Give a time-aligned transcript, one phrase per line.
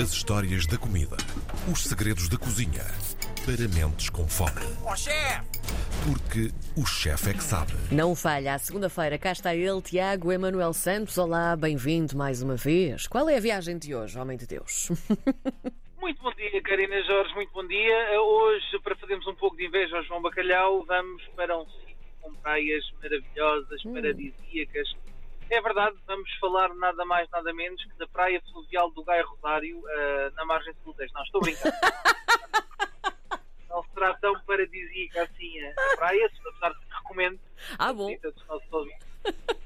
[0.00, 1.16] As histórias da comida.
[1.72, 2.84] Os segredos da cozinha.
[3.44, 4.52] Para mentes com fome.
[4.86, 5.42] Ó chefe!
[6.06, 7.72] Porque o chefe é que sabe.
[7.90, 11.18] Não falha, à segunda-feira cá está ele, Tiago Emanuel Santos.
[11.18, 13.08] Olá, bem-vindo mais uma vez.
[13.08, 14.88] Qual é a viagem de hoje, homem de Deus?
[16.00, 18.20] Muito bom dia, Karina Jorge, muito bom dia.
[18.20, 22.32] Hoje, para fazermos um pouco de inveja ao João Bacalhau, vamos para um sítio com
[22.36, 24.94] praias maravilhosas, paradisíacas.
[25.50, 29.82] É verdade, vamos falar nada mais, nada menos que da praia fluvial do Gai Rosário,
[29.88, 31.12] ah, na margem sul do Tejo.
[31.14, 31.72] Não, estou a brincar.
[33.68, 37.40] Não será tão paradisíaca assim a praia, apesar de que recomendo
[37.78, 38.14] Ah, bom.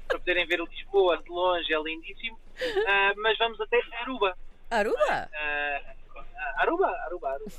[0.07, 2.39] para poderem ver o Lisboa de longe, é lindíssimo.
[2.87, 4.37] Ah, mas vamos até Aruba.
[4.69, 5.29] Aruba?
[5.33, 5.81] Ah,
[6.57, 7.51] Aruba, Aruba, Aruba.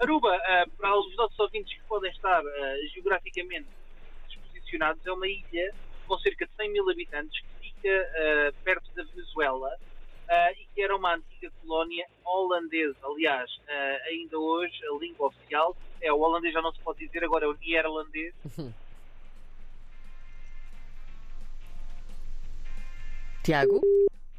[0.00, 2.42] Aruba, ah, para os nossos ouvintes que podem estar
[2.92, 3.68] geograficamente
[4.28, 5.74] desposicionados, é uma ilha
[6.10, 9.70] com cerca de 100 mil habitantes que fica ah, perto da Venezuela
[10.28, 12.96] ah, e que era uma antiga colónia holandesa.
[13.04, 17.22] Aliás, ah, ainda hoje a língua oficial é o holandês, já não se pode dizer,
[17.22, 18.34] agora é o neerlandês.
[23.44, 23.80] Tiago?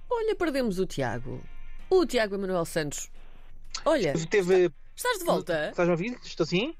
[0.09, 1.42] Olha, perdemos o Tiago.
[1.90, 3.09] O Tiago Emanuel Santos.
[3.86, 4.70] Olha, Teve.
[4.94, 5.70] estás de volta?
[5.70, 6.20] Estás a ouvir?
[6.22, 6.76] Estou sim?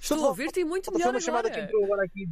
[0.00, 1.66] Estou a ouvir-te e muito Foi melhor uma chamada que agora.
[1.66, 2.28] entrou agora aqui.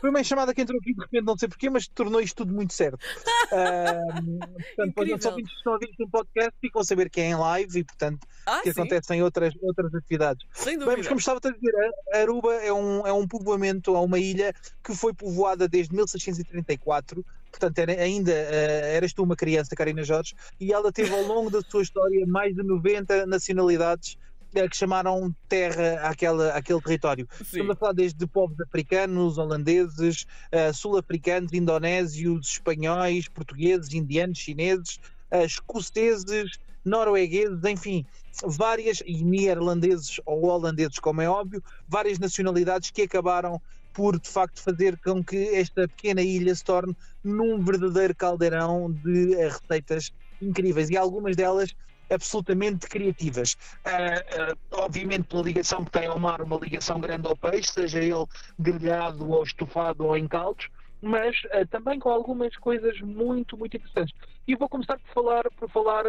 [0.00, 2.52] Foi uma chamada que entrou aqui de repente, não sei porquê, mas tornou isto tudo
[2.52, 2.98] muito certo.
[3.50, 7.34] Portanto, para os ouvintes que estão a ouvir podcast, ficam a saber que é em
[7.36, 10.44] live e, portanto, Ah, que sim, acontecem outras, outras atividades.
[10.52, 10.96] sem Bem, dúvida.
[10.98, 11.72] mas como estava a dizer,
[12.14, 17.24] Aruba é um, é um povoamento, é uma ilha que foi povoada desde 1634.
[17.50, 21.50] Portanto, era, ainda eh, eras tu uma criança, Karina Jorge, e ela teve ao longo
[21.50, 24.16] da sua história mais de 90 nacionalidades
[24.52, 27.28] que chamaram terra àquela, àquele território.
[27.38, 27.44] Sim.
[27.44, 35.44] Estamos a falar desde povos africanos, holandeses, eh, sul-africanos, indonésios, espanhóis, portugueses, indianos, chineses, eh,
[35.44, 38.04] escoceses, noruegueses, enfim,
[38.44, 43.60] várias, e neerlandeses ou holandeses, como é óbvio, várias nacionalidades que acabaram
[43.92, 49.34] por, de facto, fazer com que esta pequena ilha se torne num verdadeiro caldeirão de
[49.34, 51.74] eh, receitas incríveis e algumas delas
[52.10, 53.56] absolutamente criativas.
[53.84, 57.98] Ah, ah, obviamente pela ligação que tem ao mar, uma ligação grande ao peixe, seja
[57.98, 58.26] ele
[58.58, 60.68] grelhado ou estufado ou em caldos,
[61.00, 64.14] mas ah, também com algumas coisas muito, muito interessantes.
[64.46, 66.04] E vou começar por falar, por falar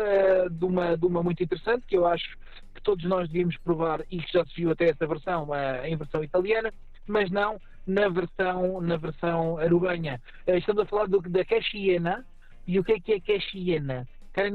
[0.49, 2.37] de, uma, de uma muito interessante que eu acho
[2.73, 5.47] que todos nós devíamos provar e que já se viu até essa versão
[5.83, 6.73] em versão italiana,
[7.07, 10.21] mas não na versão, na versão arubanha.
[10.47, 12.25] Estamos a falar do, da cachiena.
[12.65, 14.07] E o que é que é cachiena?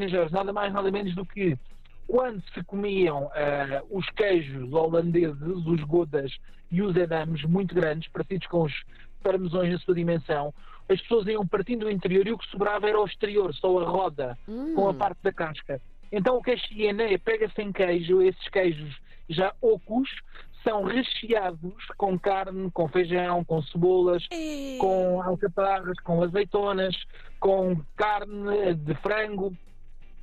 [0.08, 1.56] Jorge, nada mais nada menos do que
[2.06, 6.32] quando se comiam ah, os queijos holandeses, os godas
[6.70, 8.72] e os edames muito grandes, parecidos com os
[9.22, 10.54] parmesões na sua dimensão,
[10.88, 13.88] as pessoas iam partindo do interior e o que sobrava era o exterior, só a
[13.88, 14.38] roda,
[14.74, 15.80] com a parte da casca.
[16.10, 18.96] Então o que é chiena é pega-se em queijo, esses queijos
[19.28, 20.08] já ocos
[20.64, 24.78] são recheados com carne, com feijão, com cebolas, Ei.
[24.78, 26.96] com alcaparras, com azeitonas,
[27.38, 29.54] com carne de frango.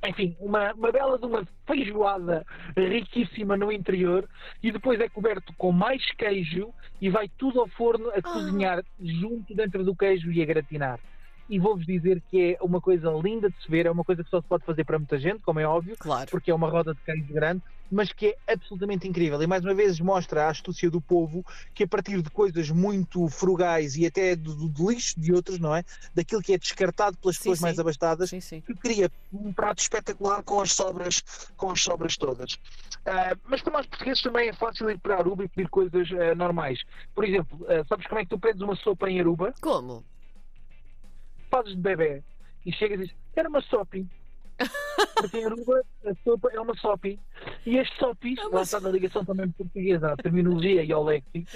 [0.08, 2.44] Enfim, uma, uma bela de uma feijoada
[2.76, 4.28] riquíssima no interior
[4.62, 9.54] e depois é coberto com mais queijo e vai tudo ao forno a cozinhar junto
[9.54, 11.00] dentro do queijo e a gratinar.
[11.48, 14.30] E vou-vos dizer que é uma coisa linda de se ver, é uma coisa que
[14.30, 16.28] só se pode fazer para muita gente, como é óbvio, Claro.
[16.30, 19.40] porque é uma roda de queijo grande, mas que é absolutamente incrível.
[19.40, 23.28] E mais uma vez mostra a astúcia do povo que a partir de coisas muito
[23.28, 25.84] frugais e até do, do- lixo de outros, não é?
[26.14, 27.62] Daquilo que é descartado pelas Sim, pessoas sim.
[27.64, 31.22] mais abastadas, Sim, que cria um prato espetacular com as sobras,
[31.56, 32.56] com as sobras todas.
[33.04, 36.34] Ah, mas para nós portugueses também é fácil ir para Aruba e pedir coisas ah,
[36.34, 36.80] normais.
[37.14, 39.52] Por exemplo, ah, sabes como é que tu pedes uma sopa em Aruba?
[39.60, 40.04] Como?
[41.50, 42.22] Fazes de bebê
[42.64, 44.06] e chegas e dizes, quero uma sopi.
[45.14, 47.18] Porque em Aruba a sopa é uma sopi.
[47.64, 51.48] E as sopis, É lá está na ligação também portuguesa, à terminologia e ao léxico,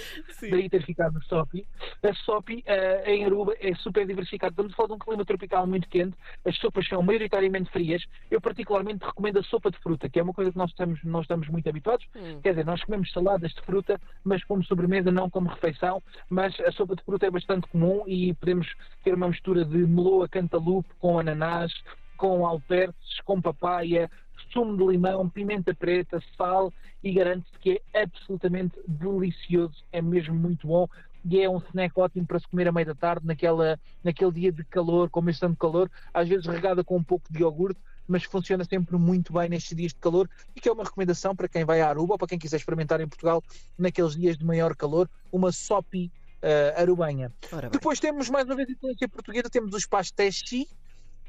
[0.50, 1.66] daí ter ficado sopi.
[2.02, 4.52] A sopi eh, em Aruba é super diversificado.
[4.52, 8.04] Estamos a falar de um clima tropical muito quente, as sopas são maioritariamente frias.
[8.30, 11.22] Eu particularmente recomendo a sopa de fruta, que é uma coisa que nós estamos, nós
[11.22, 12.06] estamos muito habituados.
[12.14, 12.40] Hum.
[12.42, 16.02] Quer dizer, nós comemos saladas de fruta, mas como sobremesa, não como refeição.
[16.28, 18.66] Mas a sopa de fruta é bastante comum e podemos
[19.04, 21.72] ter uma mistura de meloa cantaloupe com ananás,
[22.20, 24.10] com alperces, com papaya,
[24.52, 26.70] sumo de limão, pimenta preta, sal
[27.02, 30.86] e garanto-te que é absolutamente delicioso, é mesmo muito bom
[31.24, 34.52] e é um snack ótimo para se comer à meia da tarde, naquela, naquele dia
[34.52, 38.24] de calor, com esse tanto calor, às vezes regada com um pouco de iogurte, mas
[38.24, 41.64] funciona sempre muito bem nestes dias de calor e que é uma recomendação para quem
[41.64, 43.42] vai à Aruba ou para quem quiser experimentar em Portugal
[43.78, 46.12] naqueles dias de maior calor, uma sopi
[46.42, 47.30] eh, arubanha.
[47.70, 50.66] Depois temos mais uma vez a influência portuguesa, temos os pastéis chi,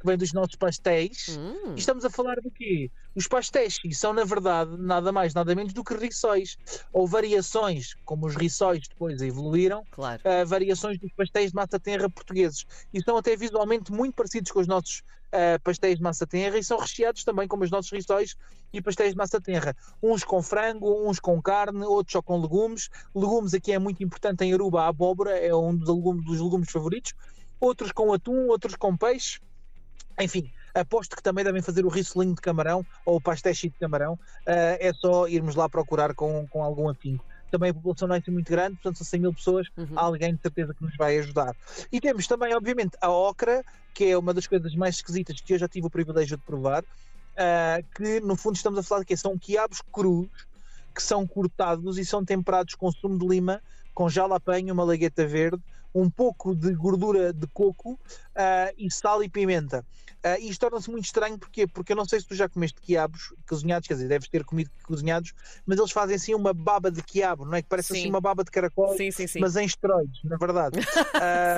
[0.01, 1.38] que vem dos nossos pastéis.
[1.38, 2.89] Hum, E estamos a falar do quê?
[3.15, 6.57] Os pastéis são, na verdade, nada mais, nada menos do que rissóis.
[6.92, 10.21] Ou variações, como os rissóis depois evoluíram, claro.
[10.25, 12.65] uh, variações dos pastéis de massa tenra portugueses.
[12.92, 16.63] E são até visualmente muito parecidos com os nossos uh, pastéis de massa tenra e
[16.63, 18.36] são recheados também como os nossos rissóis
[18.74, 19.75] e pastéis de massa tenra.
[20.01, 22.89] Uns com frango, uns com carne, outros só com legumes.
[23.13, 26.71] Legumes aqui é muito importante em Aruba, a abóbora é um dos legumes, dos legumes
[26.71, 27.13] favoritos.
[27.59, 29.39] Outros com atum, outros com peixe.
[30.21, 34.13] Enfim, aposto que também devem fazer o rissolinho de camarão ou o pastechi de camarão.
[34.13, 37.25] Uh, é só irmos lá procurar com, com algum afinco.
[37.50, 39.97] Também a população não é assim muito grande, portanto são 100 mil pessoas, Uhum.
[39.97, 41.56] há alguém de certeza que nos vai ajudar.
[41.91, 43.63] E temos também, obviamente, a ocra,
[43.94, 46.83] que é uma das coisas mais esquisitas que eu já tive o privilégio de provar,
[47.38, 50.29] ah, que no fundo estamos a falar de que são quiabos crus,
[50.95, 53.62] que são cortados e são temperados com sumo de lima,
[53.94, 55.62] com jalapeño, uma lagueta verde,
[55.94, 58.00] um pouco de gordura de coco
[58.36, 59.86] ah, e sal e pimenta.
[60.40, 61.66] E isto torna-se muito estranho porquê?
[61.66, 64.70] porque eu não sei se tu já comeste quiabos cozinhados, quer dizer, deves ter comido
[64.84, 65.34] cozinhados,
[65.66, 67.62] mas eles fazem assim uma baba de quiabo, não é?
[67.62, 68.00] Que parece Sim.
[68.00, 70.78] assim uma baba de caracol, Sim, sim, mas em esteroides, na verdade.
[71.16, 71.58] Ah,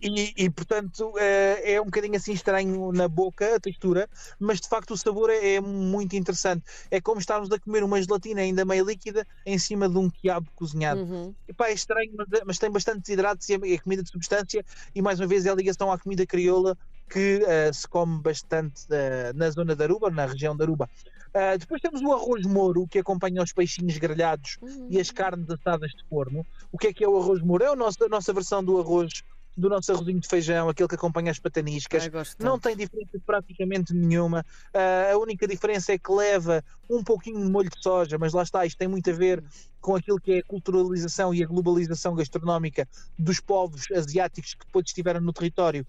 [0.00, 4.08] e, e, portanto eh, é um bocadinho assim estranho na boca a textura,
[4.38, 6.64] mas de facto o sabor é, é muito interessante.
[6.90, 10.50] É como estarmos a comer uma gelatina ainda meio líquida em cima de um quiabo
[10.54, 11.00] cozinhado.
[11.02, 11.34] Uhum.
[11.48, 14.64] Epá, é estranho, mas, mas tem bastantes hidratos e é, comida de substância
[14.94, 16.76] e mais uma vez é a ligação à comida crioula
[17.10, 20.90] que eh, se come bastante eh, na zona da Aruba, na região da Aruba.
[21.32, 24.58] Ah, depois temos o arroz moro que acompanha os peixinhos grelhados
[24.90, 26.46] e as carnes assadas de forno.
[26.70, 27.64] O que é que é o arroz moro?
[27.64, 29.10] É o nosso- a nossa versão do arroz,
[29.58, 32.04] do nosso arrozinho de feijão, aquele que acompanha as pataniscas.
[32.38, 34.46] Não tem diferença praticamente nenhuma.
[34.72, 38.44] Ah, a única diferença é que leva um pouquinho de molho de soja, mas lá
[38.44, 39.42] está, isto tem muito a ver
[39.80, 42.88] com aquilo que é a culturalização e a globalização gastronómica
[43.18, 45.84] dos povos asiáticos que depois estiveram no território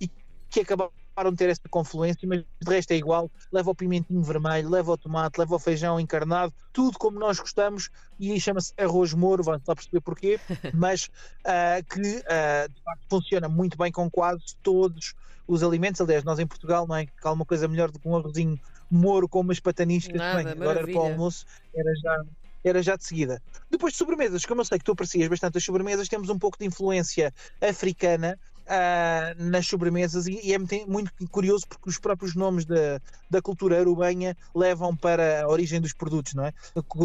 [0.00, 0.10] e
[0.50, 0.90] que acabaram
[1.22, 3.30] de ter essa confluência, mas de resto é igual.
[3.52, 7.90] Leva o pimentinho vermelho, leva o tomate, leva o feijão encarnado, tudo como nós gostamos,
[8.18, 10.40] e chama-se arroz moro, vão lá perceber porquê,
[10.74, 11.10] mas
[11.44, 15.14] ah, que ah, de facto funciona muito bem com quase todos
[15.46, 16.00] os alimentos.
[16.00, 17.06] Aliás, nós em Portugal, não é?
[17.06, 18.58] Que há alguma coisa melhor do que um arrozinho
[18.90, 22.24] moro com umas pataniscas, Nada, bem, agora era para o almoço, era já.
[22.66, 23.42] Era já de seguida.
[23.70, 26.58] Depois de sobremesas, como eu sei que tu aprecias bastante as sobremesas, temos um pouco
[26.58, 32.34] de influência africana ah, nas sobremesas e, e é muito, muito curioso porque os próprios
[32.34, 36.52] nomes da, da cultura arubenha levam para a origem dos produtos, não é?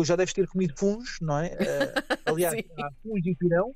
[0.04, 1.56] Já deves ter comido funs, não é?
[1.56, 3.76] Ah, aliás, há funs e pirão.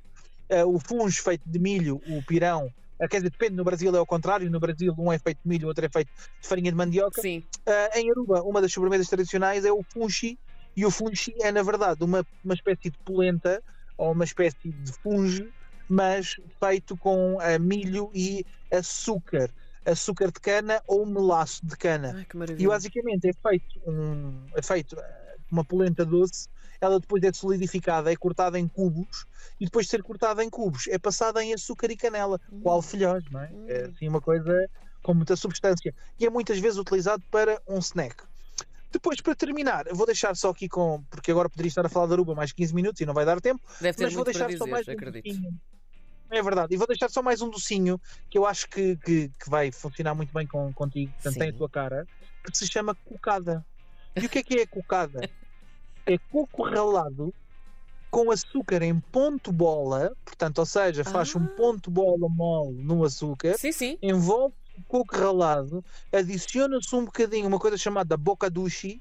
[0.50, 2.72] Ah, o funs feito de milho, o pirão,
[3.10, 5.66] quer dizer, depende, no Brasil é ao contrário, no Brasil um é feito de milho,
[5.66, 6.10] o outro é feito
[6.40, 7.20] de farinha de mandioca.
[7.20, 7.42] Sim.
[7.66, 10.38] Ah, em Aruba, uma das sobremesas tradicionais é o funchi,
[10.76, 13.62] e o funchi é, na verdade, uma, uma espécie de polenta
[13.96, 15.48] ou uma espécie de funge,
[15.88, 19.50] mas feito com ah, milho e açúcar.
[19.84, 22.14] Açúcar de cana ou melaço de cana.
[22.16, 26.48] Ai, que E basicamente é feito, um, é feito ah, uma polenta doce,
[26.80, 29.26] ela depois é solidificada, é cortada em cubos,
[29.60, 33.24] e depois de ser cortada em cubos, é passada em açúcar e canela, com alfilhós,
[33.30, 33.50] não é?
[33.66, 34.68] É assim uma coisa
[35.02, 35.94] com muita substância.
[36.18, 38.24] E é muitas vezes utilizado para um snack.
[38.94, 41.02] Depois, para terminar, vou deixar só aqui com.
[41.10, 43.40] Porque agora poderia estar a falar da Aruba mais 15 minutos e não vai dar
[43.40, 43.60] tempo.
[43.80, 45.24] Deve ter mas vou deixar só dizer, mais um acredito.
[45.24, 45.60] docinho.
[46.30, 46.72] É verdade.
[46.74, 48.00] E vou deixar só mais um docinho
[48.30, 51.52] que eu acho que, que, que vai funcionar muito bem com, contigo, portanto tem a
[51.52, 52.06] tua cara,
[52.44, 53.66] que se chama cocada.
[54.14, 55.20] E o que é que é cocada?
[56.06, 57.32] É coco ralado
[58.10, 61.48] com açúcar em ponto bola, portanto, ou seja, faz um Ah.
[61.56, 63.98] ponto bola mole no açúcar, Sim, sim.
[64.02, 64.54] envolve
[64.98, 69.00] o coco ralado, adiciona-se um bocadinho, uma coisa chamada bocadushi.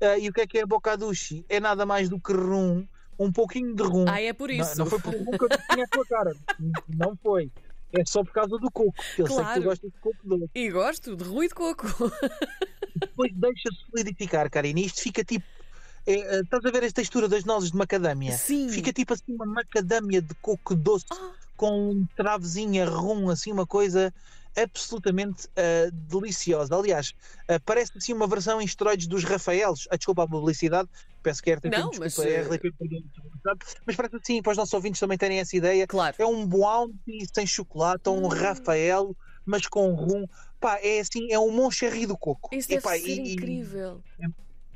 [0.00, 1.44] Ah, e o que é que é bocadushi?
[1.48, 2.86] É nada mais do que rum,
[3.18, 4.04] um pouquinho de rum.
[4.08, 4.78] Ah, é por Não- isso.
[4.78, 6.34] Não, foi por rum que eu tinha a tua cara.
[6.88, 7.50] Não foi.
[7.92, 8.94] É só por causa do coco.
[9.18, 9.60] Eu sei que Claro.
[9.60, 10.50] tu gostas de coco doce.
[10.54, 11.86] E gosto de ruído de coco.
[12.96, 14.80] Depois deixa-se solidificar, Karina.
[14.80, 15.44] Isto fica tipo.
[16.06, 18.32] é, é, estás a ver a textura das nozes de macadâmia?
[18.36, 18.68] Sim.
[18.68, 21.32] Fica tipo assim uma macadâmia de coco doce Ah.
[21.56, 24.14] com um travezinho rum, assim, uma coisa
[24.56, 26.74] absolutamente ah, deliciosa.
[26.74, 27.12] Aliás,
[27.48, 29.86] ah, parece assim uma versão em esteroides dos Rafaelos.
[29.90, 30.88] Ah, desculpa a publicidade,
[31.22, 33.04] peço que é RTP, Não, desculpa, mas, é RTP,
[33.86, 35.86] mas parece assim, para os nossos ouvintes também terem essa ideia.
[35.86, 36.16] Claro.
[36.18, 38.28] É um bounty sem chocolate, um Hum.
[38.28, 40.26] Rafael, mas com rum.
[40.60, 42.54] Pá, é assim, é um Moncherry do coco.
[42.54, 44.02] Isso Epá, ser e- e incrível.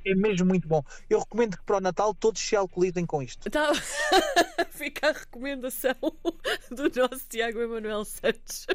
[0.07, 0.83] é mesmo muito bom.
[1.11, 3.50] Eu recomendo que para o Natal todos se alcoolizem com isto.
[3.50, 3.71] Tá.
[4.71, 5.95] Fica a recomendação
[6.71, 8.66] do nosso Tiago Emanuel Santos.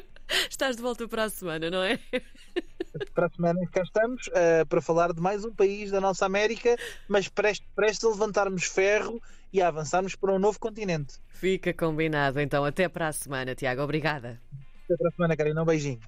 [0.48, 1.98] Estás de volta para a semana, não é?
[3.14, 6.76] Para a semana cá estamos eh, para falar de mais um país da nossa América,
[7.08, 9.20] mas prestes, prestes a levantarmos ferro
[9.52, 11.14] e a avançarmos para um novo continente.
[11.28, 12.40] Fica combinado.
[12.40, 13.82] Então, até para a semana, Tiago.
[13.82, 14.40] Obrigada.
[14.84, 15.62] Até para a semana, Karina.
[15.62, 15.98] Um beijinho.